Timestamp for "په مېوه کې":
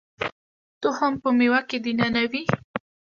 1.21-1.77